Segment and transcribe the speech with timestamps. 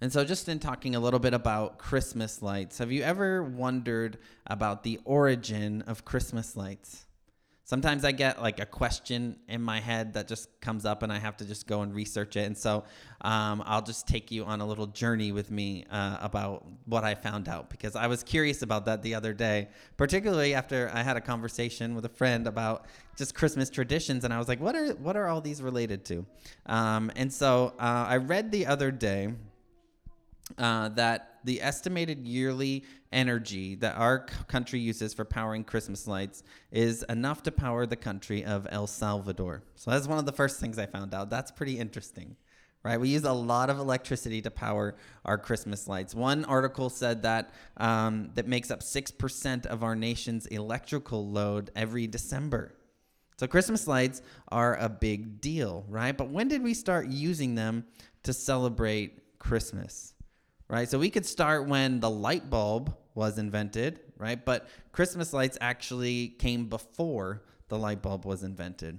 [0.00, 4.18] And so, just in talking a little bit about Christmas lights, have you ever wondered
[4.46, 7.04] about the origin of Christmas lights?
[7.64, 11.18] Sometimes I get like a question in my head that just comes up, and I
[11.18, 12.46] have to just go and research it.
[12.46, 12.84] And so,
[13.22, 17.16] um, I'll just take you on a little journey with me uh, about what I
[17.16, 21.16] found out because I was curious about that the other day, particularly after I had
[21.16, 22.86] a conversation with a friend about
[23.16, 26.24] just Christmas traditions, and I was like, "What are what are all these related to?"
[26.66, 29.34] Um, and so, uh, I read the other day
[30.56, 37.04] uh, that the estimated yearly energy that our country uses for powering Christmas lights is
[37.08, 39.62] enough to power the country of El Salvador.
[39.76, 41.30] So that's one of the first things I found out.
[41.30, 42.36] That's pretty interesting.
[42.84, 46.14] Right, we use a lot of electricity to power our Christmas lights.
[46.14, 51.72] One article said that um, that makes up six percent of our nation's electrical load
[51.74, 52.76] every December.
[53.36, 56.16] So Christmas lights are a big deal, right?
[56.16, 57.84] But when did we start using them
[58.22, 60.14] to celebrate Christmas?
[60.68, 60.88] Right?
[60.88, 64.42] So we could start when the light bulb was invented, right?
[64.44, 68.98] But Christmas lights actually came before the light bulb was invented.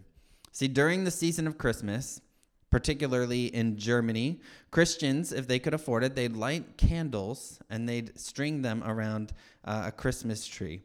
[0.51, 2.21] See, during the season of Christmas,
[2.69, 8.61] particularly in Germany, Christians, if they could afford it, they'd light candles and they'd string
[8.61, 9.33] them around
[9.65, 10.81] uh, a Christmas tree.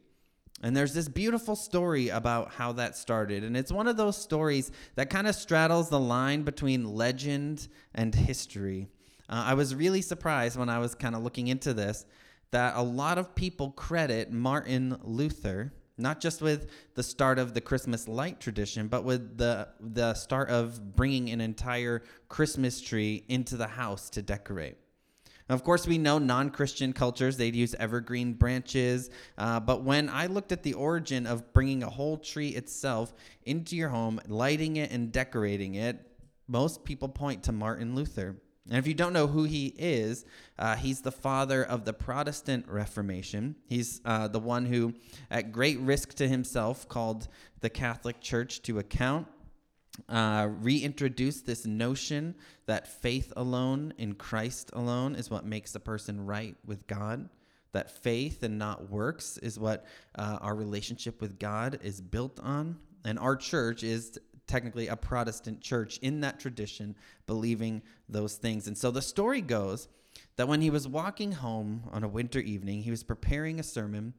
[0.63, 3.43] And there's this beautiful story about how that started.
[3.43, 8.15] And it's one of those stories that kind of straddles the line between legend and
[8.15, 8.87] history.
[9.29, 12.05] Uh, I was really surprised when I was kind of looking into this
[12.51, 17.61] that a lot of people credit Martin Luther not just with the start of the
[17.61, 23.57] Christmas light tradition, but with the the start of bringing an entire Christmas tree into
[23.57, 24.77] the house to decorate.
[25.47, 30.51] Of course, we know non-Christian cultures they'd use evergreen branches, uh, but when I looked
[30.51, 35.11] at the origin of bringing a whole tree itself into your home, lighting it and
[35.11, 35.99] decorating it,
[36.47, 38.37] most people point to Martin Luther.
[38.67, 40.25] And if you don't know who he is,
[40.57, 43.55] uh, he's the father of the Protestant Reformation.
[43.67, 44.93] He's uh, the one who,
[45.29, 47.27] at great risk to himself, called
[47.61, 49.27] the Catholic Church to account,
[50.09, 52.35] uh, reintroduced this notion
[52.65, 57.29] that faith alone in Christ alone is what makes a person right with God.
[57.73, 59.85] That faith and not works is what
[60.15, 62.77] uh, our relationship with God is built on.
[63.03, 66.95] And our church is technically a Protestant church in that tradition,
[67.27, 68.67] believing those things.
[68.67, 69.87] And so the story goes
[70.37, 74.13] that when he was walking home on a winter evening, he was preparing a sermon.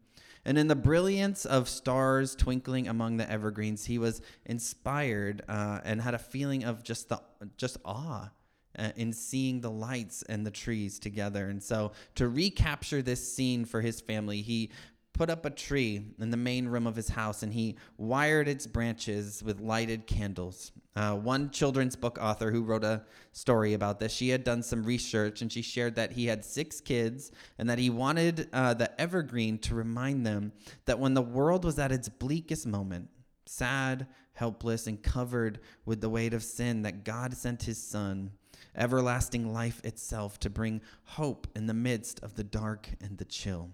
[0.44, 6.00] And in the brilliance of stars twinkling among the evergreens, he was inspired uh, and
[6.00, 7.20] had a feeling of just the
[7.56, 8.30] just awe
[8.78, 11.48] uh, in seeing the lights and the trees together.
[11.48, 14.70] And so, to recapture this scene for his family, he
[15.16, 18.66] put up a tree in the main room of his house and he wired its
[18.66, 20.72] branches with lighted candles.
[20.94, 24.82] Uh, one children's book author who wrote a story about this, she had done some
[24.82, 29.00] research and she shared that he had six kids and that he wanted uh, the
[29.00, 30.52] evergreen to remind them
[30.84, 33.08] that when the world was at its bleakest moment,
[33.46, 38.32] sad, helpless, and covered with the weight of sin, that God sent his son,
[38.74, 43.70] everlasting life itself, to bring hope in the midst of the dark and the chill.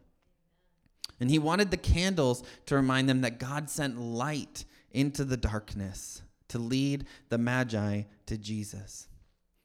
[1.23, 6.21] And he wanted the candles to remind them that God sent light into the darkness
[6.49, 9.07] to lead the Magi to Jesus.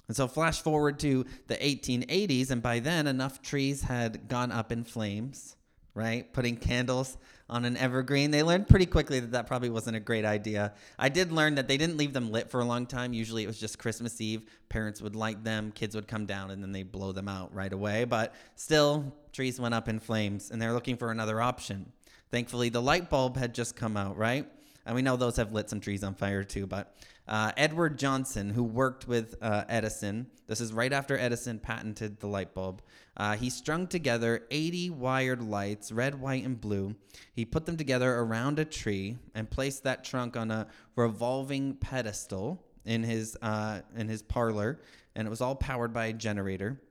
[0.07, 4.72] And so, flash forward to the 1880s, and by then, enough trees had gone up
[4.72, 5.56] in flames,
[5.95, 6.31] right?
[6.31, 7.18] Putting candles
[7.50, 8.31] on an evergreen.
[8.31, 10.74] They learned pretty quickly that that probably wasn't a great idea.
[11.00, 13.13] I did learn that they didn't leave them lit for a long time.
[13.13, 14.44] Usually, it was just Christmas Eve.
[14.69, 17.72] Parents would light them, kids would come down, and then they'd blow them out right
[17.72, 18.03] away.
[18.03, 21.91] But still, trees went up in flames and they're looking for another option.
[22.31, 24.46] Thankfully, the light bulb had just come out, right?
[24.86, 26.66] And we know those have lit some trees on fire too.
[26.66, 26.94] But
[27.28, 32.28] uh, Edward Johnson, who worked with uh, Edison, this is right after Edison patented the
[32.28, 32.82] light bulb.
[33.16, 36.96] Uh, he strung together 80 wired lights, red, white, and blue.
[37.34, 42.64] He put them together around a tree and placed that trunk on a revolving pedestal
[42.86, 44.80] in his uh, in his parlor,
[45.16, 46.82] and it was all powered by a generator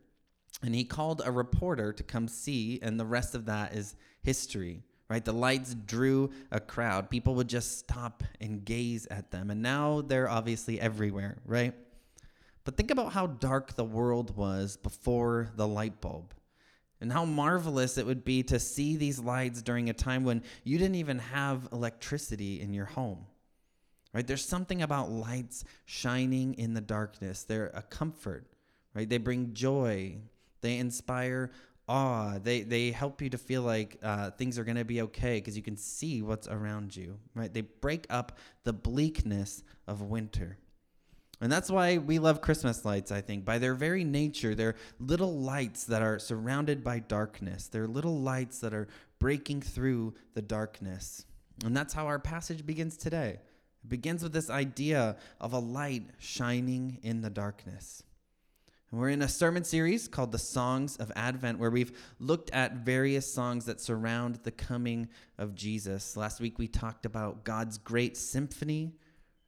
[0.63, 4.83] and he called a reporter to come see, and the rest of that is history,
[5.09, 5.25] right?
[5.25, 7.11] The lights drew a crowd.
[7.11, 11.75] People would just stop and gaze at them, and now they're obviously everywhere, right?
[12.65, 16.35] But think about how dark the world was before the light bulb.
[17.01, 20.79] And how marvelous it would be to see these lights during a time when you
[20.79, 23.27] didn't even have electricity in your home.
[24.15, 24.27] Right?
[24.27, 27.45] There's something about lights shining in the darkness.
[27.45, 28.47] They're a comfort,
[28.95, 29.09] right?
[29.09, 30.17] They bring joy,
[30.63, 31.51] they inspire
[31.89, 32.39] awe.
[32.43, 35.57] They they help you to feel like uh, things are going to be okay because
[35.57, 37.19] you can see what's around you.
[37.35, 37.53] Right?
[37.53, 40.59] They break up the bleakness of winter.
[41.41, 43.45] And that's why we love Christmas lights, I think.
[43.45, 47.69] By their very nature, they're little lights that are surrounded by darkness.
[47.69, 48.89] They're little lights that are
[49.19, 51.27] breaking through the darkness.
[51.65, 53.41] And that's how our passage begins today.
[53.85, 58.03] It begins with this idea of a light shining in the darkness.
[58.97, 63.31] We're in a sermon series called The Songs of Advent, where we've looked at various
[63.31, 66.17] songs that surround the coming of Jesus.
[66.17, 68.95] Last week we talked about God's great symphony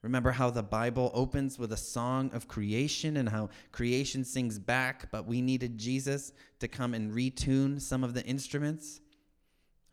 [0.02, 5.10] Remember how the Bible opens with a song of creation and how creation sings back,
[5.10, 9.00] but we needed Jesus to come and retune some of the instruments?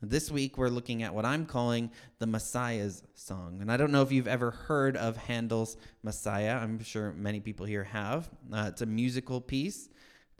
[0.09, 3.57] This week, we're looking at what I'm calling the Messiah's song.
[3.59, 6.57] And I don't know if you've ever heard of Handel's Messiah.
[6.57, 8.29] I'm sure many people here have.
[8.53, 9.89] Uh, it's a musical piece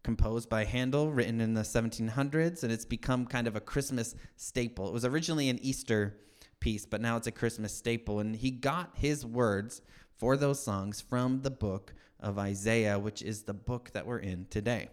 [0.04, 4.88] composed by Handel, written in the 1700s, and it's become kind of a Christmas staple.
[4.88, 6.16] It was originally an Easter
[6.60, 8.20] piece, but now it's a Christmas staple.
[8.20, 9.82] And he got his words
[10.16, 14.46] for those songs from the book of Isaiah, which is the book that we're in
[14.52, 14.90] today.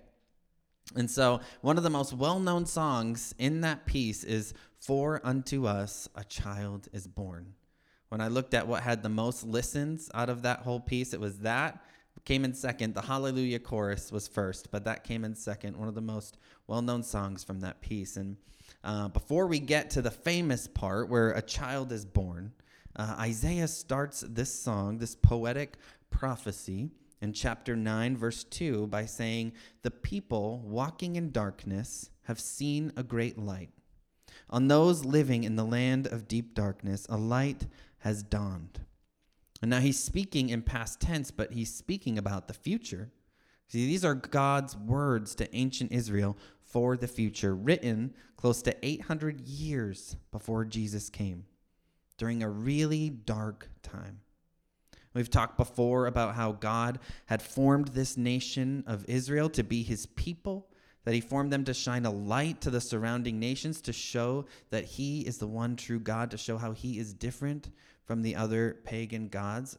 [0.97, 5.67] And so, one of the most well known songs in that piece is For Unto
[5.67, 7.55] Us a Child is Born.
[8.09, 11.21] When I looked at what had the most listens out of that whole piece, it
[11.21, 11.83] was that
[12.25, 12.95] came in second.
[12.95, 15.77] The Hallelujah chorus was first, but that came in second.
[15.77, 18.17] One of the most well known songs from that piece.
[18.17, 18.37] And
[18.85, 22.53] uh, before we get to the famous part where a child is born,
[22.97, 25.79] uh, Isaiah starts this song, this poetic
[26.11, 26.91] prophecy,
[27.23, 29.53] in chapter 9, verse 2, by saying,
[29.83, 33.71] The people walking in darkness have seen a great light.
[34.51, 37.67] On those living in the land of deep darkness, a light
[37.99, 38.81] has dawned.
[39.63, 43.13] And now he's speaking in past tense, but he's speaking about the future.
[43.69, 49.41] See, these are God's words to ancient Israel for the future, written close to 800
[49.43, 51.45] years before Jesus came,
[52.19, 54.22] during a really dark time.
[55.15, 60.07] We've talked before about how God had formed this nation of Israel to be his
[60.07, 60.69] people,
[61.05, 64.85] that he formed them to shine a light to the surrounding nations, to show that
[64.85, 67.71] he is the one true God, to show how he is different
[68.05, 69.79] from the other pagan gods.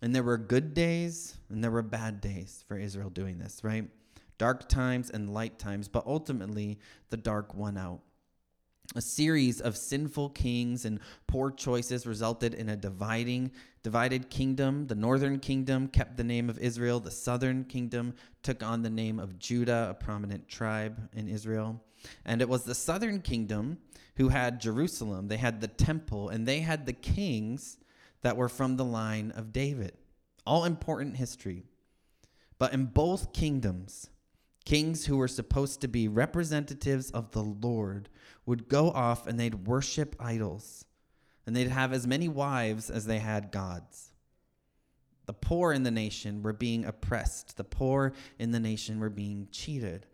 [0.00, 3.88] And there were good days and there were bad days for Israel doing this, right?
[4.42, 6.76] dark times and light times, but ultimately
[7.10, 8.00] the dark won out.
[8.94, 13.52] A series of sinful kings and poor choices resulted in a dividing,
[13.82, 14.86] divided kingdom.
[14.86, 17.00] The northern kingdom kept the name of Israel.
[17.00, 21.82] The southern kingdom took on the name of Judah, a prominent tribe in Israel.
[22.24, 23.78] And it was the southern kingdom
[24.16, 25.28] who had Jerusalem.
[25.28, 27.78] They had the temple, and they had the kings
[28.20, 29.96] that were from the line of David.
[30.44, 31.64] All important history.
[32.58, 34.10] But in both kingdoms,
[34.64, 38.08] Kings who were supposed to be representatives of the Lord
[38.46, 40.84] would go off and they'd worship idols,
[41.46, 44.12] and they'd have as many wives as they had gods.
[45.26, 49.48] The poor in the nation were being oppressed, the poor in the nation were being
[49.50, 50.06] cheated.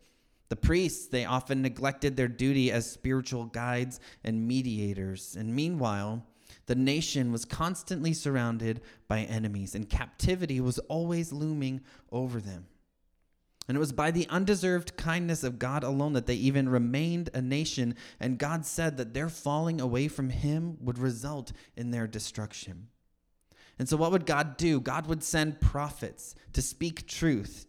[0.49, 5.35] The priests, they often neglected their duty as spiritual guides and mediators.
[5.35, 6.25] And meanwhile,
[6.65, 11.81] the nation was constantly surrounded by enemies, and captivity was always looming
[12.11, 12.65] over them.
[13.69, 17.41] And it was by the undeserved kindness of God alone that they even remained a
[17.41, 17.93] nation.
[18.19, 22.87] And God said that their falling away from Him would result in their destruction.
[23.77, 24.79] And so, what would God do?
[24.79, 27.67] God would send prophets to speak truth,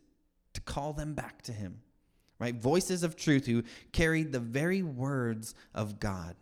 [0.55, 1.83] to call them back to Him,
[2.39, 2.55] right?
[2.55, 3.63] Voices of truth who
[3.93, 6.35] carried the very words of God.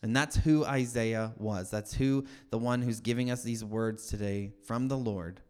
[0.00, 1.72] And that's who Isaiah was.
[1.72, 5.40] That's who the one who's giving us these words today from the Lord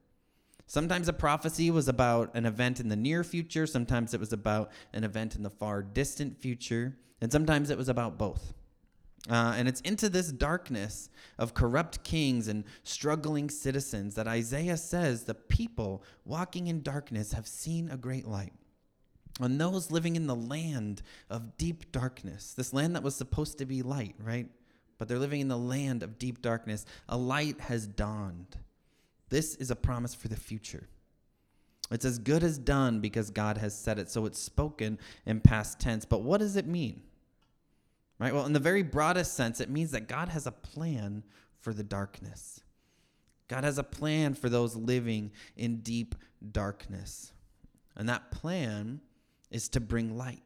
[0.67, 4.71] Sometimes a prophecy was about an event in the near future, sometimes it was about
[4.93, 8.53] an event in the far distant future, and sometimes it was about both.
[9.29, 11.09] Uh, and it's into this darkness
[11.39, 17.47] of corrupt kings and struggling citizens that Isaiah says the people walking in darkness have
[17.47, 18.53] seen a great light.
[19.41, 23.67] On those living in the land of deep darkness, this land that was supposed to
[23.67, 24.49] be light, right?
[24.99, 28.57] But they're living in the land of deep darkness, a light has dawned.
[29.29, 30.89] This is a promise for the future.
[31.91, 34.11] It's as good as done because God has said it.
[34.11, 36.05] So it's spoken in past tense.
[36.05, 37.03] But what does it mean?
[38.19, 38.35] Right?
[38.35, 41.23] Well, in the very broadest sense, it means that God has a plan
[41.61, 42.61] for the darkness.
[43.49, 46.15] God has a plan for those living in deep
[46.53, 47.33] darkness.
[47.95, 49.01] And that plan
[49.51, 50.43] is to bring light.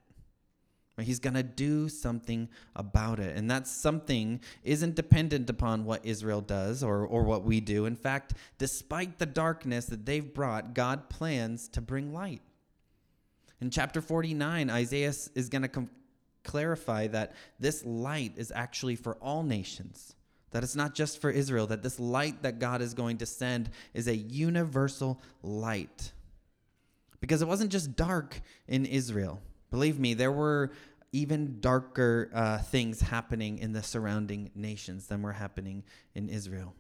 [1.03, 3.37] He's going to do something about it.
[3.37, 7.87] And that something isn't dependent upon what Israel does or, or what we do.
[7.87, 12.43] In fact, despite the darkness that they've brought, God plans to bring light.
[13.61, 15.91] In chapter 49, Isaiah is going to com-
[16.45, 20.15] clarify that this light is actually for all nations.
[20.51, 23.71] That it's not just for Israel, that this light that God is going to send
[23.95, 26.13] is a universal light.
[27.21, 29.41] Because it wasn't just dark in Israel.
[29.71, 30.73] Believe me, there were
[31.13, 35.85] even darker uh, things happening in the surrounding nations than were happening
[36.15, 36.75] in Israel.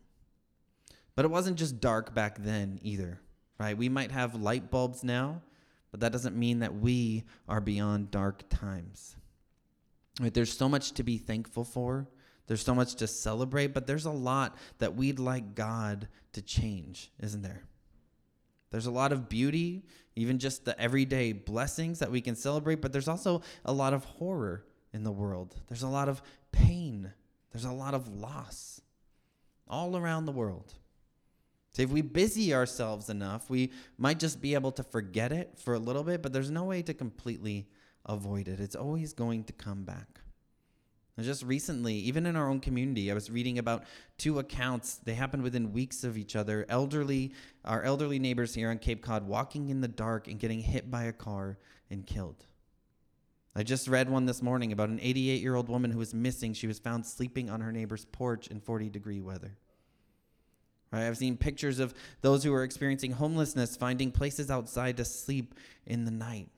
[1.17, 3.21] But it wasn't just dark back then either,
[3.59, 3.77] right?
[3.77, 5.43] We might have light bulbs now,
[5.91, 9.17] but that doesn't mean that we are beyond dark times.
[10.21, 10.33] Right?
[10.33, 12.07] There's so much to be thankful for.
[12.47, 17.11] There's so much to celebrate, but there's a lot that we'd like God to change,
[17.21, 17.63] isn't there?
[18.71, 19.85] There's a lot of beauty,
[20.15, 24.05] even just the everyday blessings that we can celebrate, but there's also a lot of
[24.05, 25.57] horror in the world.
[25.69, 26.23] There's a lot of
[26.53, 27.13] pain.
[27.53, 28.81] There's a lot of loss
[29.67, 30.75] all around the world.
[31.73, 35.75] So if we busy ourselves enough, we might just be able to forget it for
[35.75, 37.69] a little bit, but there's no way to completely
[38.07, 38.59] avoid it.
[38.59, 40.21] It's always going to come back.
[41.21, 43.85] And just recently, even in our own community, I was reading about
[44.17, 44.95] two accounts.
[45.05, 46.65] They happened within weeks of each other.
[46.71, 50.91] Elderly, our elderly neighbors here on Cape Cod walking in the dark and getting hit
[50.91, 51.59] by a car
[51.91, 52.47] and killed.
[53.55, 56.55] I just read one this morning about an 88 year old woman who was missing.
[56.55, 59.59] She was found sleeping on her neighbor's porch in 40 degree weather.
[60.91, 61.07] Right?
[61.07, 66.07] I've seen pictures of those who are experiencing homelessness finding places outside to sleep in
[66.07, 66.49] the night.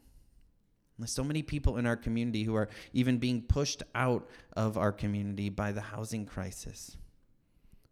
[1.07, 5.49] So many people in our community who are even being pushed out of our community
[5.49, 6.97] by the housing crisis.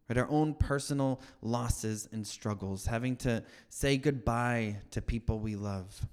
[0.09, 0.19] Right?
[0.19, 6.07] Our own personal losses and struggles, having to say goodbye to people we love,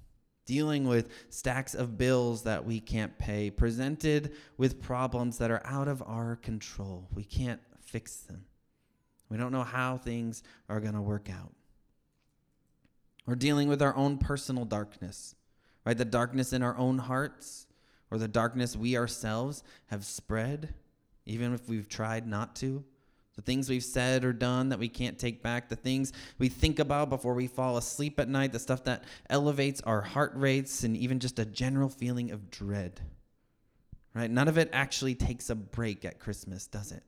[0.46, 5.88] dealing with stacks of bills that we can't pay, presented with problems that are out
[5.88, 7.08] of our control.
[7.14, 8.44] We can't fix them.
[9.28, 11.52] We don't know how things are going to work out.
[13.26, 15.34] We're dealing with our own personal darkness,
[15.88, 15.96] right?
[15.96, 17.66] The darkness in our own hearts
[18.10, 20.74] or the darkness we ourselves have spread,
[21.24, 22.84] even if we've tried not to.
[23.36, 26.78] The things we've said or done that we can't take back, the things we think
[26.78, 30.94] about before we fall asleep at night, the stuff that elevates our heart rates, and
[30.94, 33.00] even just a general feeling of dread.
[34.12, 34.30] Right?
[34.30, 37.02] None of it actually takes a break at Christmas, does it?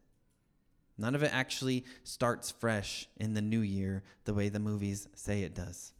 [0.96, 5.42] None of it actually starts fresh in the new year the way the movies say
[5.42, 5.92] it does.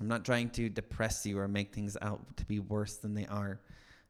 [0.00, 3.26] I'm not trying to depress you or make things out to be worse than they
[3.26, 3.60] are.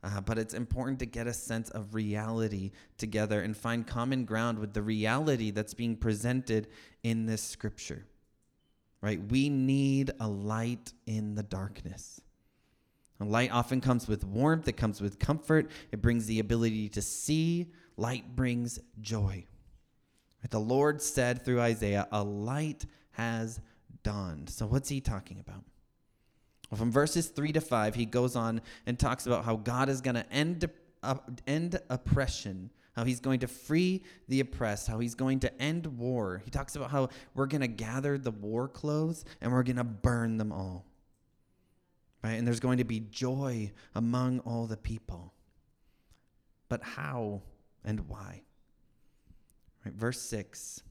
[0.02, 4.59] Uh, but it's important to get a sense of reality together and find common ground
[4.59, 6.68] with the reality that's being presented
[7.02, 8.06] in this scripture.
[9.02, 9.20] Right?
[9.30, 12.20] We need a light in the darkness.
[13.20, 17.02] A light often comes with warmth, it comes with comfort, it brings the ability to
[17.02, 17.66] see.
[17.99, 19.44] Light brings joy.
[20.49, 23.61] The Lord said through Isaiah, A light has
[24.02, 24.49] dawned.
[24.49, 25.64] So, what's he talking about?
[26.77, 30.15] From verses 3 to 5, he goes on and talks about how God is going
[30.15, 30.71] to end,
[31.03, 35.87] uh, end oppression, how he's going to free the oppressed, how he's going to end
[35.99, 36.43] war.
[36.45, 39.85] He talks about how we're going to gather the war clothes and we're going to
[39.85, 40.87] burn them all.
[42.23, 42.35] Right?
[42.35, 45.33] And there's going to be joy among all the people.
[46.69, 47.43] But how
[47.85, 48.43] and why?
[49.85, 50.83] Right, verse 6.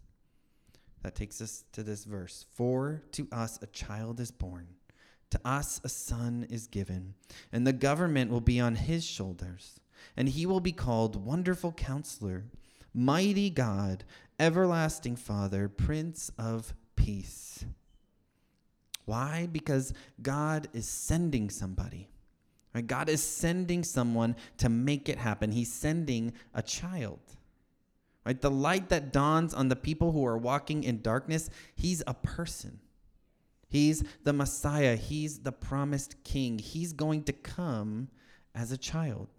[1.04, 2.46] That takes us to this verse.
[2.54, 4.68] For to us a child is born,
[5.32, 7.14] to us a son is given,
[7.52, 9.80] and the government will be on his shoulders,
[10.18, 12.46] and he will be called Wonderful Counselor,
[12.94, 14.04] Mighty God,
[14.40, 17.66] Everlasting Father, Prince of Peace.
[19.06, 19.48] Why?
[19.52, 22.10] Because God is sending somebody.
[22.74, 22.86] Right?
[22.86, 25.52] God is sending someone to make it happen.
[25.52, 27.20] He's sending a child.
[28.26, 28.40] Right?
[28.40, 32.80] The light that dawns on the people who are walking in darkness, he's a person.
[33.70, 34.96] He's the Messiah.
[34.96, 36.60] He's the promised king.
[36.60, 38.10] He's going to come
[38.54, 39.30] as a child.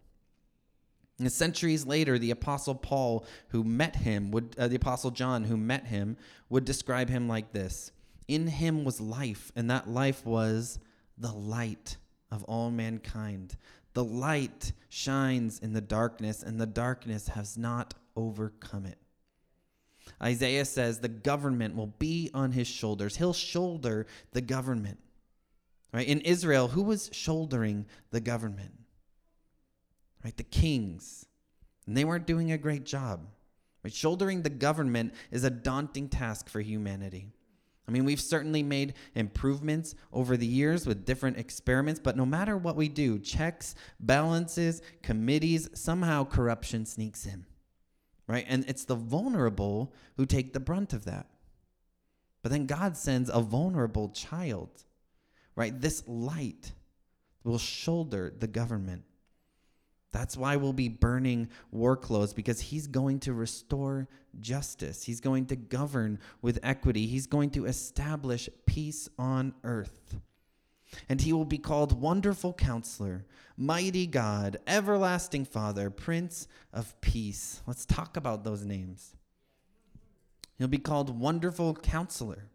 [1.18, 5.56] And centuries later, the Apostle Paul, who met him, would, uh, the Apostle John, who
[5.56, 6.16] met him,
[6.48, 7.92] would describe him like this
[8.26, 10.78] In him was life, and that life was
[11.18, 11.98] the light
[12.30, 13.56] of all mankind.
[13.92, 18.98] The light shines in the darkness, and the darkness has not overcome it.
[20.22, 23.16] Isaiah says the government will be on his shoulders.
[23.16, 24.98] He'll shoulder the government.
[25.92, 26.06] Right?
[26.06, 28.72] In Israel, who was shouldering the government?
[30.24, 30.36] Right?
[30.36, 31.26] The kings.
[31.86, 33.26] And they weren't doing a great job.
[33.82, 33.92] Right?
[33.92, 37.28] Shouldering the government is a daunting task for humanity.
[37.88, 42.56] I mean, we've certainly made improvements over the years with different experiments, but no matter
[42.56, 47.46] what we do, checks, balances, committees, somehow corruption sneaks in
[48.30, 48.44] right?
[48.48, 51.26] And it's the vulnerable who take the brunt of that.
[52.42, 54.68] But then God sends a vulnerable child,
[55.56, 55.78] right?
[55.78, 56.72] This light
[57.42, 59.02] will shoulder the government.
[60.12, 64.08] That's why we'll be burning war clothes because he's going to restore
[64.38, 65.02] justice.
[65.02, 67.06] He's going to govern with equity.
[67.06, 70.16] He's going to establish peace on earth.
[71.08, 73.24] And he will be called Wonderful Counselor,
[73.56, 77.62] Mighty God, Everlasting Father, Prince of Peace.
[77.66, 79.14] Let's talk about those names.
[80.58, 82.50] He'll be called Wonderful Counselor.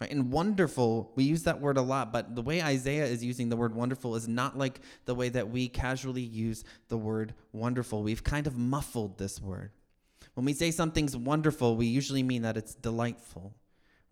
[0.00, 0.10] Right?
[0.10, 3.56] And wonderful, we use that word a lot, but the way Isaiah is using the
[3.56, 8.02] word wonderful is not like the way that we casually use the word wonderful.
[8.02, 9.70] We've kind of muffled this word.
[10.34, 13.54] When we say something's wonderful, we usually mean that it's delightful,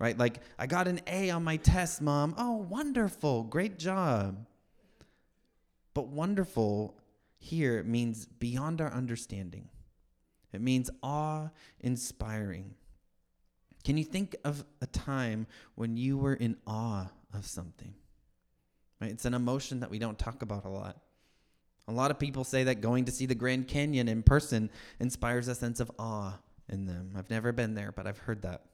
[0.01, 0.19] right?
[0.19, 2.35] Like, I got an A on my test, mom.
[2.37, 3.45] Oh, wonderful.
[3.45, 4.47] Great job.
[5.95, 6.97] But wonderful
[7.39, 9.69] here means beyond our understanding,
[10.53, 12.75] it means awe inspiring.
[13.85, 17.95] Can you think of a time when you were in awe of something?
[19.01, 19.11] Right?
[19.11, 20.99] It's an emotion that we don't talk about a lot.
[21.89, 25.49] A lot of people say that going to see the Grand Canyon in person inspires
[25.49, 26.39] a sense of awe
[26.69, 27.13] in them.
[27.17, 28.67] I've never been there, but I've heard that.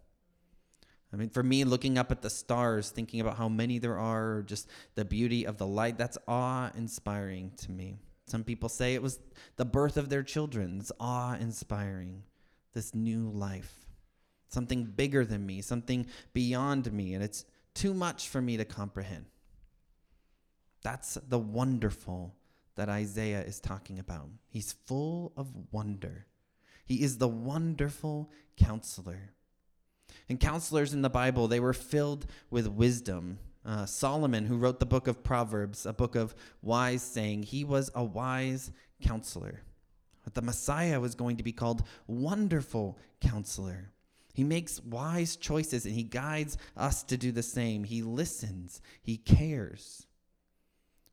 [1.17, 4.43] I mean, for me, looking up at the stars, thinking about how many there are,
[4.43, 7.97] just the beauty of the light, that's awe inspiring to me.
[8.27, 9.19] Some people say it was
[9.57, 10.79] the birth of their children.
[10.81, 12.23] It's awe inspiring,
[12.75, 13.87] this new life
[14.49, 17.45] something bigger than me, something beyond me, and it's
[17.75, 19.27] too much for me to comprehend.
[20.83, 22.35] That's the wonderful
[22.77, 24.29] that Isaiah is talking about.
[24.49, 26.27] He's full of wonder.
[26.85, 29.33] He is the wonderful counselor.
[30.29, 33.39] And counselors in the Bible, they were filled with wisdom.
[33.65, 37.91] Uh, Solomon, who wrote the book of Proverbs, a book of wise saying, he was
[37.95, 38.71] a wise
[39.03, 39.63] counselor.
[40.25, 43.93] But the Messiah was going to be called Wonderful Counselor.
[44.35, 47.85] He makes wise choices and he guides us to do the same.
[47.85, 50.07] He listens, he cares.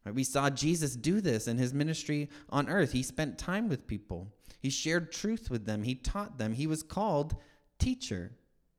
[0.03, 0.13] Right?
[0.13, 2.91] We saw Jesus do this in his ministry on earth.
[2.91, 4.27] He spent time with people,
[4.59, 6.53] he shared truth with them, he taught them.
[6.53, 7.35] He was called
[7.79, 8.31] teacher,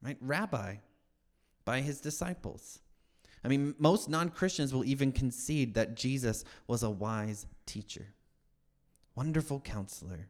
[0.05, 0.17] right?
[0.21, 0.77] Rabbi
[1.65, 2.81] by his disciples.
[3.43, 8.15] I mean, most non Christians will even concede that Jesus was a wise teacher,
[9.15, 10.29] wonderful counselor.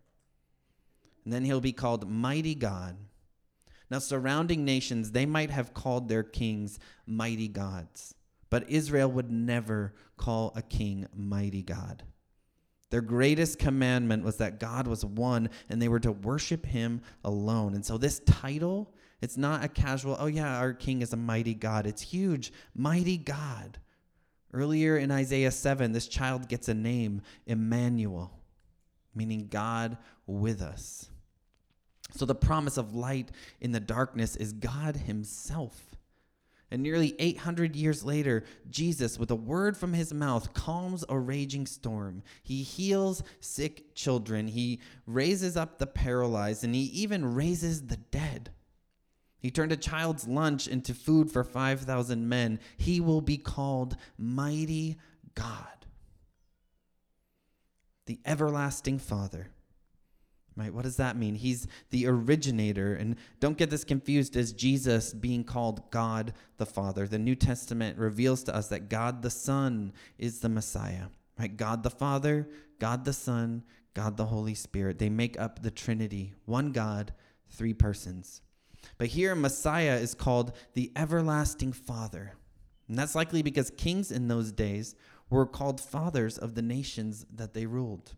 [1.24, 2.96] And then he'll be called Mighty God
[3.90, 8.14] now, surrounding nations, they might have called their kings mighty gods,
[8.50, 12.02] but Israel would never call a king mighty God.
[12.90, 17.74] Their greatest commandment was that God was one and they were to worship him alone.
[17.74, 21.54] And so, this title, it's not a casual, oh, yeah, our king is a mighty
[21.54, 21.86] God.
[21.86, 23.78] It's huge, mighty God.
[24.52, 28.32] Earlier in Isaiah 7, this child gets a name, Emmanuel,
[29.14, 29.96] meaning God
[30.26, 31.08] with us.
[32.12, 35.94] So the promise of light in the darkness is God Himself.
[36.70, 41.66] And nearly 800 years later, Jesus, with a word from his mouth, calms a raging
[41.66, 42.24] storm.
[42.42, 44.48] He heals sick children.
[44.48, 48.50] He raises up the paralyzed, and he even raises the dead.
[49.44, 52.58] He turned a child's lunch into food for 5,000 men.
[52.78, 54.96] He will be called Mighty
[55.34, 55.84] God,
[58.06, 59.48] the everlasting Father.
[60.56, 60.72] Right?
[60.72, 61.34] What does that mean?
[61.34, 62.94] He's the originator.
[62.94, 67.06] And don't get this confused as Jesus being called God the Father.
[67.06, 71.08] The New Testament reveals to us that God the Son is the Messiah.
[71.38, 71.54] Right?
[71.54, 74.98] God the Father, God the Son, God the Holy Spirit.
[74.98, 76.32] They make up the Trinity.
[76.46, 77.12] One God,
[77.50, 78.40] three persons.
[78.98, 82.32] But here Messiah is called the everlasting Father.
[82.88, 84.94] And that's likely because kings in those days
[85.30, 88.14] were called fathers of the nations that they ruled.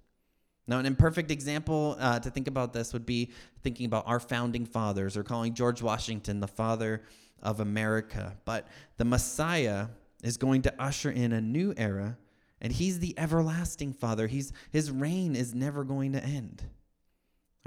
[0.69, 3.31] Now, an imperfect example uh, to think about this would be
[3.63, 7.03] thinking about our founding fathers or calling George Washington the father
[7.41, 8.37] of America.
[8.45, 9.87] But the Messiah
[10.25, 12.19] is going to usher in a new era,
[12.61, 14.27] and he's the everlasting father.
[14.27, 16.65] He's, his reign is never going to end.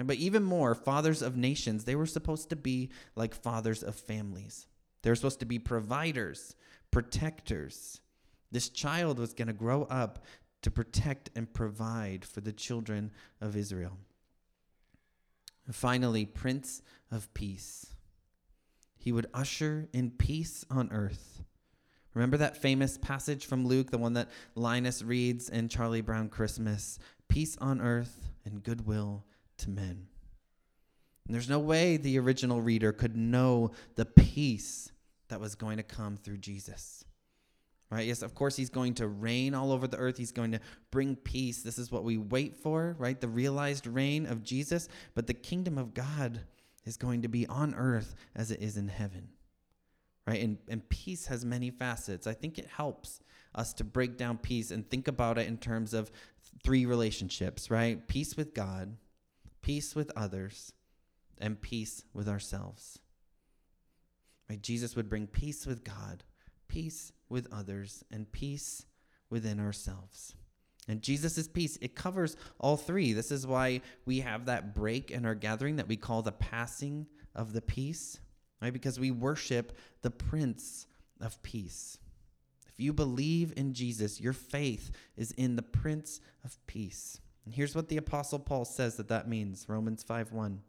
[0.08, 4.68] But even more, fathers of nations, they were supposed to be like fathers of families.
[5.02, 6.56] They were supposed to be providers,
[6.92, 8.02] protectors.
[8.52, 10.24] This child was going to grow up
[10.62, 13.98] to protect and provide for the children of Israel.
[15.66, 16.82] And finally, Prince
[17.12, 17.88] of Peace.
[18.98, 21.44] He would usher in peace on earth.
[22.14, 27.00] Remember that famous passage from Luke, the one that Linus reads in Charlie Brown Christmas
[27.28, 29.24] peace on earth and goodwill
[29.60, 30.08] to men.
[31.28, 34.92] And there's no way the original reader could know the peace
[35.28, 37.06] that was going to come through Jesus
[37.92, 38.06] right?
[38.06, 40.18] Yes, of course, he's going to reign all over the earth.
[40.18, 40.60] He's going to
[40.92, 41.64] bring peace.
[41.64, 43.20] This is what we wait for, right?
[43.20, 44.88] The realized reign of Jesus.
[45.16, 46.42] But the kingdom of God
[46.86, 49.30] is going to be on earth as it is in heaven,
[50.28, 50.42] right?
[50.42, 52.28] And, and peace has many facets.
[52.28, 53.22] I think it helps
[53.56, 56.12] us to break down peace and think about it in terms of
[56.64, 58.08] three relationships, right?
[58.08, 58.96] Peace with God,
[59.62, 60.74] peace with others,
[61.40, 63.00] and peace with ourselves.
[64.50, 64.62] Right?
[64.62, 66.24] Jesus would bring peace with God,
[66.68, 68.86] peace with others, and peace
[69.30, 70.36] within ourselves.
[70.88, 73.14] And Jesus' peace, it covers all three.
[73.14, 77.06] This is why we have that break in our gathering that we call the passing
[77.36, 78.20] of the peace,
[78.60, 78.74] right?
[78.74, 80.88] Because we worship the Prince
[81.22, 82.00] of Peace.
[82.68, 87.20] If you believe in Jesus, your faith is in the Prince of Peace.
[87.50, 90.62] And here's what the Apostle Paul says that that means Romans 5 1.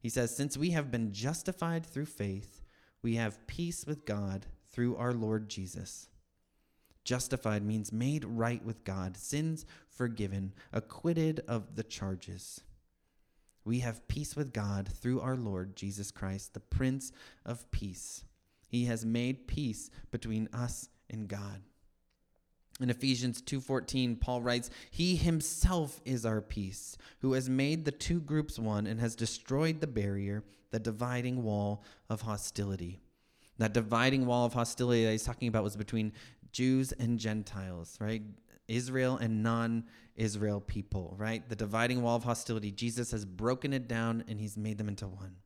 [0.00, 2.62] He says, Since we have been justified through faith,
[3.02, 6.08] we have peace with God through our Lord Jesus.
[7.04, 12.62] Justified means made right with God, sins forgiven, acquitted of the charges.
[13.66, 17.12] We have peace with God through our Lord Jesus Christ, the Prince
[17.44, 18.24] of Peace.
[18.66, 21.60] He has made peace between us and God.
[22.80, 28.20] In Ephesians 2:14, Paul writes, "He himself is our peace, who has made the two
[28.20, 33.00] groups one and has destroyed the barrier, the dividing wall of hostility."
[33.58, 36.12] That dividing wall of hostility that he's talking about was between
[36.50, 38.22] Jews and Gentiles, right?
[38.66, 41.48] Israel and non-Israel people, right?
[41.48, 42.72] The dividing wall of hostility.
[42.72, 45.36] Jesus has broken it down and he's made them into one.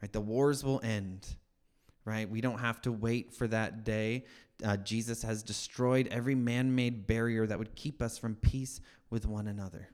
[0.00, 0.12] Right?
[0.12, 1.36] The wars will end
[2.04, 2.28] right?
[2.28, 4.24] We don't have to wait for that day.
[4.64, 8.80] Uh, Jesus has destroyed every man made barrier that would keep us from peace
[9.10, 9.88] with one another,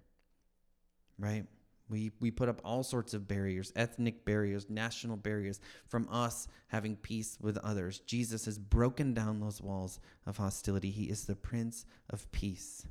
[1.19, 1.47] right?
[1.89, 6.97] We, we put up all sorts of barriers, ethnic barriers, national barriers, from us having
[6.97, 7.99] peace with others.
[8.01, 10.91] Jesus has broken down those walls of hostility.
[10.91, 12.87] He is the Prince of Peace.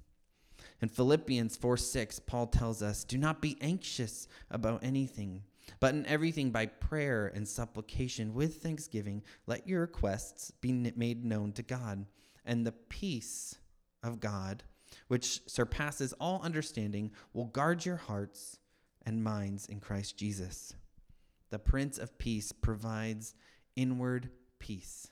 [0.81, 5.41] In Philippians 4 6, Paul tells us, Do not be anxious about anything
[5.79, 11.51] but in everything by prayer and supplication with thanksgiving, let your requests be made known
[11.53, 12.05] to God.
[12.45, 13.55] And the peace
[14.03, 14.63] of God,
[15.07, 18.59] which surpasses all understanding, will guard your hearts
[19.05, 20.73] and minds in Christ Jesus.
[21.49, 23.35] The Prince of Peace provides
[23.75, 25.07] inward peace.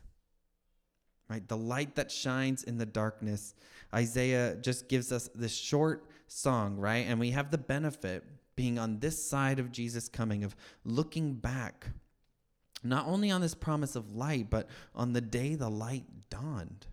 [1.29, 1.47] Right?
[1.47, 3.55] The light that shines in the darkness.
[3.93, 7.05] Isaiah just gives us this short song, right?
[7.07, 11.87] And we have the benefit being on this side of Jesus coming, of looking back,
[12.83, 16.87] not only on this promise of light, but on the day the light dawned.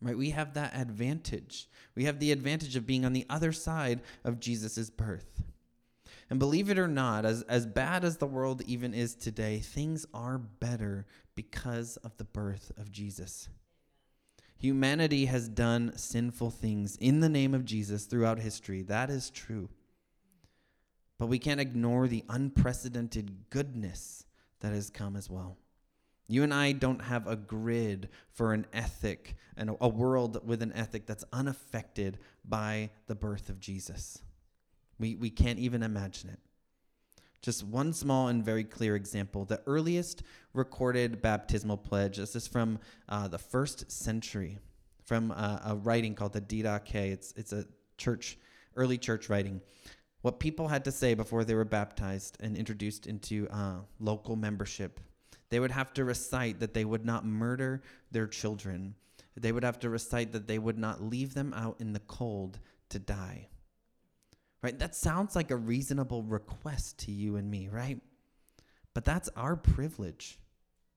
[0.00, 0.16] Right?
[0.16, 1.68] We have that advantage.
[1.94, 5.42] We have the advantage of being on the other side of Jesus' birth.
[6.30, 10.06] And believe it or not, as, as bad as the world even is today, things
[10.12, 13.48] are better because of the birth of Jesus.
[14.56, 18.82] Humanity has done sinful things in the name of Jesus throughout history.
[18.82, 19.68] That is true.
[21.18, 24.24] But we can't ignore the unprecedented goodness
[24.60, 25.56] that has come as well.
[26.26, 30.72] You and I don't have a grid for an ethic and a world with an
[30.72, 34.22] ethic that's unaffected by the birth of Jesus.
[34.98, 36.38] We, we can't even imagine it.
[37.42, 39.44] Just one small and very clear example.
[39.44, 40.22] The earliest
[40.54, 44.58] recorded baptismal pledge, this is from uh, the first century,
[45.04, 46.94] from uh, a writing called the Didache.
[46.94, 47.66] It's, it's a
[47.98, 48.38] church,
[48.76, 49.60] early church writing
[50.24, 54.98] what people had to say before they were baptized and introduced into uh, local membership.
[55.50, 58.94] They would have to recite that they would not murder their children.
[59.36, 62.58] They would have to recite that they would not leave them out in the cold
[62.88, 63.48] to die.
[64.62, 64.78] Right?
[64.78, 68.00] That sounds like a reasonable request to you and me, right?
[68.94, 70.38] But that's our privilege,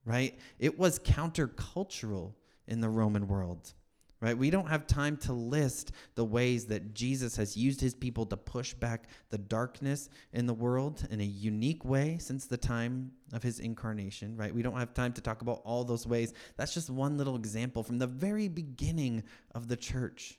[0.06, 0.38] right?
[0.58, 2.32] It was countercultural
[2.66, 3.74] in the Roman world
[4.20, 4.36] right?
[4.36, 8.36] We don't have time to list the ways that Jesus has used his people to
[8.36, 13.42] push back the darkness in the world in a unique way since the time of
[13.42, 14.54] his incarnation, right?
[14.54, 16.32] We don't have time to talk about all those ways.
[16.56, 19.22] That's just one little example from the very beginning
[19.54, 20.38] of the church,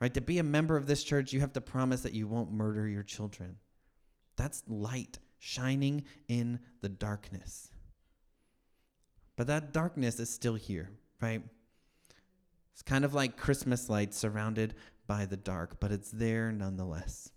[0.00, 0.12] right?
[0.14, 2.88] To be a member of this church, you have to promise that you won't murder
[2.88, 3.56] your children.
[4.36, 7.70] That's light shining in the darkness.
[9.36, 10.90] But that darkness is still here,
[11.20, 11.42] right?
[12.76, 14.74] It's kind of like Christmas lights surrounded
[15.06, 17.30] by the dark, but it's there nonetheless.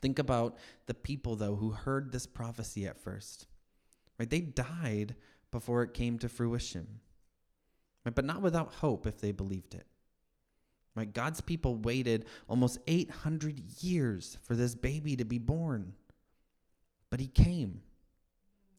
[0.00, 3.48] Think about the people, though, who heard this prophecy at first.
[4.16, 4.30] Right?
[4.30, 5.16] They died
[5.50, 7.00] before it came to fruition.
[8.06, 8.14] Right?
[8.14, 9.88] But not without hope if they believed it.
[10.94, 11.12] Right?
[11.12, 15.94] God's people waited almost 800 years for this baby to be born.
[17.10, 17.80] But he came,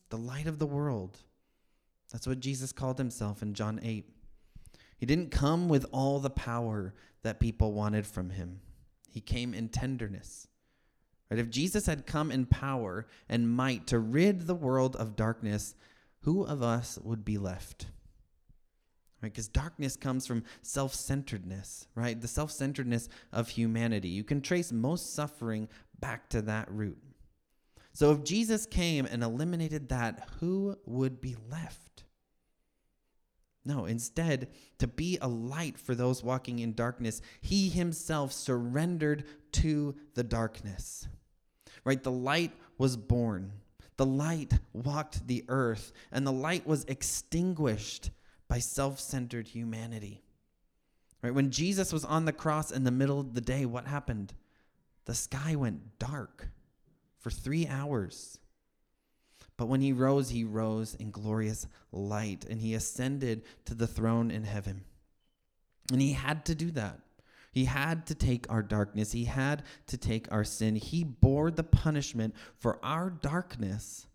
[0.07, 1.17] the light of the world.
[2.13, 4.09] That's what Jesus called himself in John 8.
[4.99, 8.59] He didn't come with all the power that people wanted from him.
[9.09, 10.47] He came in tenderness.
[11.31, 11.39] Right?
[11.39, 15.73] If Jesus had come in power and might to rid the world of darkness,
[16.21, 17.87] who of us would be left?
[19.21, 19.31] right?
[19.31, 22.19] Because darkness comes from self centeredness, right?
[22.19, 24.09] The self centeredness of humanity.
[24.09, 25.67] You can trace most suffering
[25.99, 26.97] back to that root.
[27.93, 31.88] So if Jesus came and eliminated that, who would be left?
[33.65, 39.95] No, instead, to be a light for those walking in darkness, he himself surrendered to
[40.15, 41.07] the darkness.
[41.83, 42.01] Right?
[42.01, 43.51] The light was born.
[43.97, 48.11] The light walked the earth, and the light was extinguished
[48.47, 50.23] by self centered humanity.
[51.21, 51.33] Right?
[51.33, 54.33] When Jesus was on the cross in the middle of the day, what happened?
[55.05, 56.47] The sky went dark
[57.19, 58.39] for three hours.
[59.59, 64.31] But when he rose, he rose in glorious light, and he ascended to the throne
[64.31, 64.85] in heaven.
[65.91, 67.01] And he had to do that.
[67.51, 69.11] He had to take our darkness.
[69.11, 70.77] He had to take our sin.
[70.77, 74.07] He bore the punishment for our darkness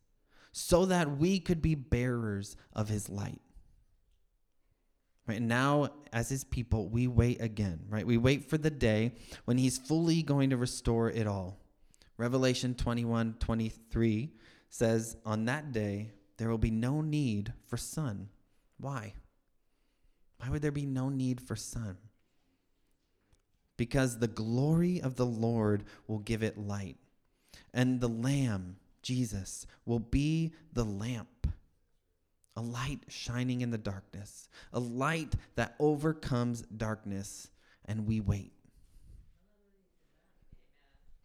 [0.50, 3.42] so that we could be bearers of his light.
[5.26, 8.06] Right now, as his people, we wait again, right?
[8.06, 9.12] We wait for the day
[9.44, 11.58] when he's fully going to restore it all.
[12.16, 14.30] Revelation 21 23
[14.74, 18.28] says, On that day, there will be no need for sun.
[18.78, 19.14] Why?
[20.38, 21.96] Why would there be no need for sun?
[23.76, 26.96] Because the glory of the Lord will give it light,
[27.72, 31.28] and the Lamb, Jesus, will be the lamp
[32.56, 37.48] a light shining in the darkness, a light that overcomes darkness,
[37.84, 38.52] and we wait.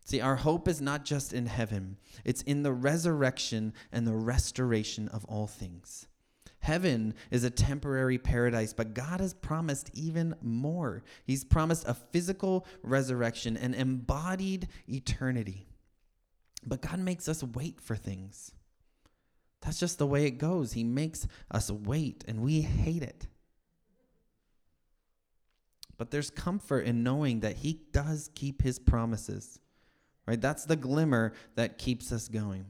[0.10, 5.08] See, our hope is not just in heaven, it's in the resurrection and the restoration
[5.08, 6.08] of all things.
[6.62, 11.04] Heaven is a temporary paradise, but God has promised even more.
[11.26, 15.68] He's promised a physical resurrection, an embodied eternity.
[16.66, 18.52] But God makes us wait for things.
[19.62, 20.74] That's just the way it goes.
[20.74, 23.28] He makes us wait, and we hate it.
[26.00, 29.60] But there's comfort in knowing that He does keep His promises,
[30.30, 30.40] right?
[30.40, 32.66] That's the glimmer that keeps us going.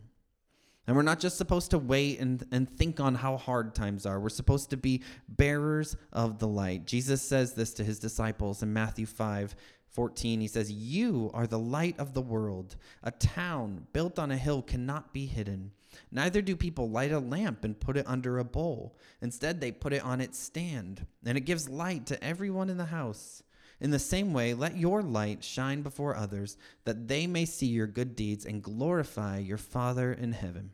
[0.87, 4.17] And we're not just supposed to wait and, and think on how hard times are.
[4.17, 6.85] We're supposed to be bearers of the light.
[6.85, 9.55] Jesus says this to his disciples in Matthew 5
[9.91, 10.39] 14.
[10.39, 12.77] He says, You are the light of the world.
[13.03, 15.71] A town built on a hill cannot be hidden.
[16.11, 18.95] Neither do people light a lamp and put it under a bowl.
[19.21, 22.85] Instead, they put it on its stand, and it gives light to everyone in the
[22.85, 23.43] house.
[23.79, 27.87] In the same way, let your light shine before others, that they may see your
[27.87, 30.71] good deeds and glorify your Father in heaven.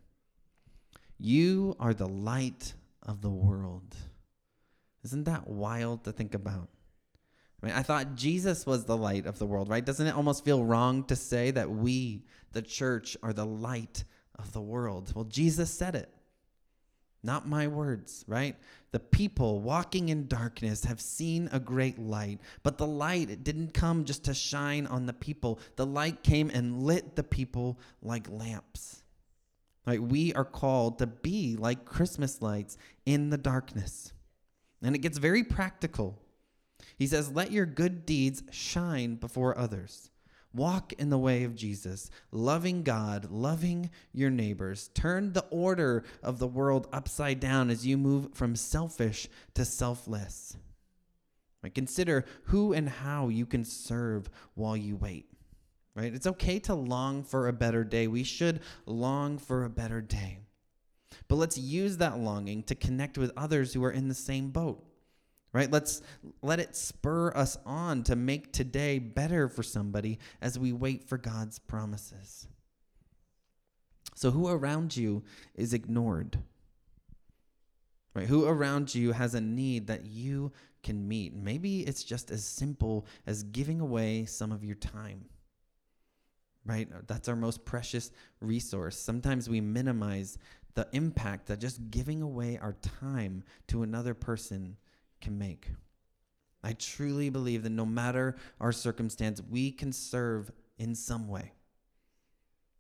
[1.18, 3.96] You are the light of the world.
[5.04, 6.70] Isn't that wild to think about?
[7.62, 9.86] I mean, I thought Jesus was the light of the world, right?
[9.86, 14.04] Doesn't it almost feel wrong to say that we, the church, are the light
[14.38, 15.12] of the world.
[15.16, 16.10] Well, Jesus said it.
[17.26, 18.56] Not my words, right?
[18.92, 24.06] The people walking in darkness have seen a great light, but the light didn't come
[24.06, 25.60] just to shine on the people.
[25.76, 29.04] The light came and lit the people like lamps.
[29.88, 30.02] Right?
[30.02, 34.14] We are called to be like Christmas lights in the darkness.
[34.82, 36.20] And it gets very practical.
[36.98, 40.12] He says, Let your good deeds shine before others.
[40.56, 44.90] Walk in the way of Jesus, loving God, loving your neighbors.
[44.94, 50.56] Turn the order of the world upside down as you move from selfish to selfless.
[51.62, 51.76] Right?
[51.76, 55.26] Consider who and how you can serve while you wait.
[55.94, 56.14] Right?
[56.14, 58.08] It's okay to long for a better day.
[58.08, 60.40] We should long for a better day.
[61.28, 64.85] But let's use that longing to connect with others who are in the same boat
[65.56, 65.72] right?
[65.72, 66.02] Let's
[66.42, 71.18] let it spur us on to make today better for somebody as we wait for
[71.18, 72.46] god's promises.
[74.16, 75.24] So who around you
[75.56, 76.40] is ignored?
[78.14, 78.28] Right?
[78.28, 80.52] Who around you has a need that you
[80.84, 81.34] can meet?
[81.34, 85.26] Maybe it's just as simple as giving away some of your time
[86.68, 86.88] right?
[87.06, 88.10] That's our most precious
[88.42, 88.98] resource.
[88.98, 90.40] Sometimes we minimize
[90.74, 94.76] the impact that just giving away our time to another person
[95.26, 95.68] can make.
[96.64, 101.52] I truly believe that no matter our circumstance, we can serve in some way.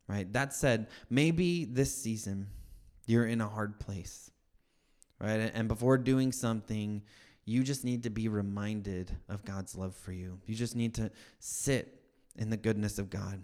[0.07, 0.31] Right?
[0.31, 2.47] That said, maybe this season
[3.07, 4.29] you're in a hard place.
[5.19, 5.51] Right?
[5.53, 7.01] And before doing something,
[7.45, 10.39] you just need to be reminded of God's love for you.
[10.45, 11.99] You just need to sit
[12.37, 13.43] in the goodness of God.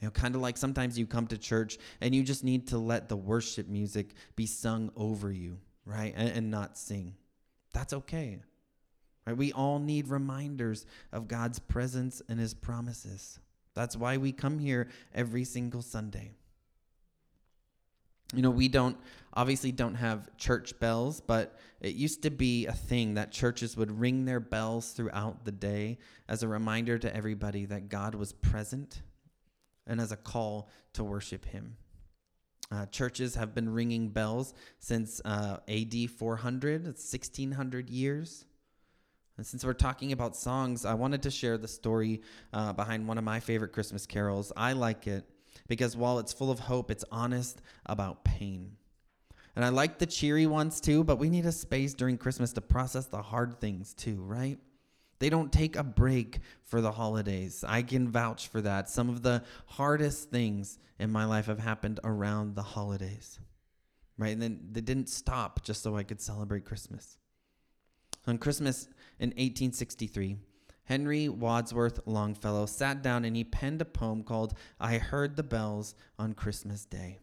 [0.00, 2.78] You know, kind of like sometimes you come to church and you just need to
[2.78, 6.14] let the worship music be sung over you, right?
[6.16, 7.14] And, and not sing.
[7.78, 8.40] That's okay.
[9.24, 9.36] Right?
[9.36, 13.38] We all need reminders of God's presence and his promises.
[13.74, 16.32] That's why we come here every single Sunday.
[18.34, 18.96] You know, we don't
[19.32, 23.92] obviously don't have church bells, but it used to be a thing that churches would
[23.92, 29.02] ring their bells throughout the day as a reminder to everybody that God was present
[29.86, 31.76] and as a call to worship Him.
[32.70, 38.44] Uh, churches have been ringing bells since uh, AD 400, 1600 years.
[39.38, 43.16] And since we're talking about songs, I wanted to share the story uh, behind one
[43.16, 44.52] of my favorite Christmas carols.
[44.56, 45.24] I like it
[45.68, 48.72] because while it's full of hope, it's honest about pain.
[49.56, 52.60] And I like the cheery ones too, but we need a space during Christmas to
[52.60, 54.58] process the hard things too, right?
[55.18, 57.64] They don't take a break for the holidays.
[57.66, 58.88] I can vouch for that.
[58.88, 63.38] Some of the hardest things in my life have happened around the holidays,
[64.16, 64.32] right?
[64.32, 67.18] And then they didn't stop just so I could celebrate Christmas.
[68.26, 70.36] On Christmas in 1863,
[70.84, 75.94] Henry Wadsworth Longfellow sat down and he penned a poem called I Heard the Bells
[76.18, 77.18] on Christmas Day.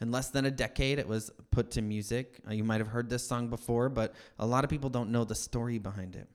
[0.00, 2.40] In less than a decade, it was put to music.
[2.48, 5.24] Uh, you might have heard this song before, but a lot of people don't know
[5.24, 6.28] the story behind it.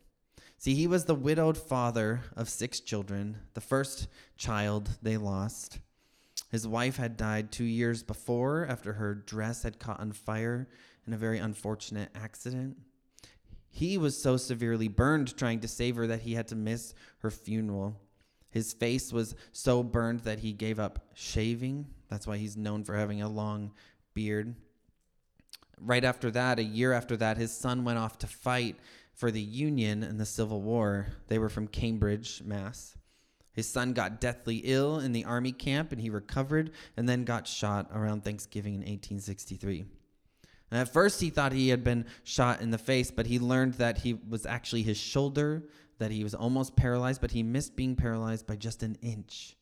[0.58, 5.80] See, he was the widowed father of six children, the first child they lost.
[6.52, 10.68] His wife had died two years before after her dress had caught on fire
[11.06, 12.78] in a very unfortunate accident.
[13.70, 17.30] He was so severely burned trying to save her that he had to miss her
[17.30, 18.00] funeral.
[18.50, 21.88] His face was so burned that he gave up shaving.
[22.08, 23.74] That's why he's known for having a long
[24.14, 24.56] beard.
[25.78, 28.78] Right after that, a year after that, his son went off to fight
[29.16, 31.08] for the Union in the Civil War.
[31.28, 32.98] They were from Cambridge, Mass.
[33.54, 37.48] His son got deathly ill in the army camp and he recovered and then got
[37.48, 39.86] shot around Thanksgiving in 1863.
[40.72, 43.76] And at first, he thought he had been shot in the face, but he learned
[43.76, 45.64] that he was actually his shoulder
[46.00, 49.56] that he was almost paralyzed, but he missed being paralyzed by just an inch.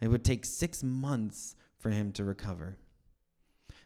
[0.00, 2.76] It would take six months for him to recover.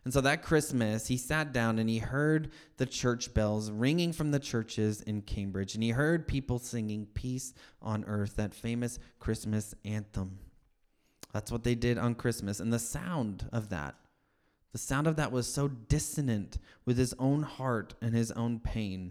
[0.06, 4.30] And so that Christmas, he sat down and he heard the church bells ringing from
[4.30, 9.74] the churches in Cambridge, and he heard people singing Peace on Earth, that famous Christmas
[9.84, 10.38] anthem.
[11.32, 12.60] That's what they did on Christmas.
[12.60, 13.96] And the sound of that,
[14.70, 19.10] the sound of that was so dissonant with his own heart and his own pain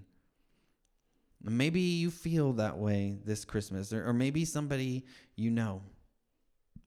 [1.48, 5.06] Maybe you feel that way this Christmas, or, or maybe somebody
[5.36, 5.82] you know.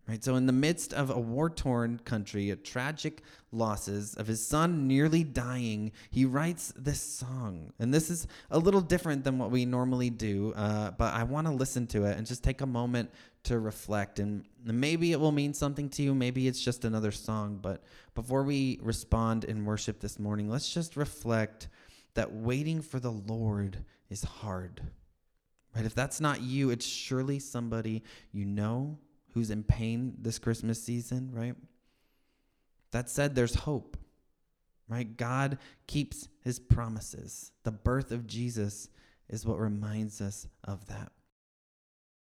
[0.09, 0.25] Right?
[0.25, 4.88] So, in the midst of a war torn country, a tragic losses of his son
[4.88, 7.75] nearly dying, he writes this song.
[7.79, 11.47] And this is a little different than what we normally do, uh, but I want
[11.47, 13.11] to listen to it and just take a moment
[13.44, 14.18] to reflect.
[14.18, 17.59] And maybe it will mean something to you, maybe it's just another song.
[17.61, 21.68] But before we respond in worship this morning, let's just reflect
[22.14, 24.81] that waiting for the Lord is hard.
[25.77, 25.85] Right?
[25.85, 28.97] If that's not you, it's surely somebody you know
[29.35, 31.55] who's in pain this Christmas season, right?
[32.91, 33.97] That said, there's hope.
[34.88, 35.17] Right?
[35.17, 37.53] God keeps his promises.
[37.62, 38.88] The birth of Jesus
[39.29, 41.12] is what reminds us of that.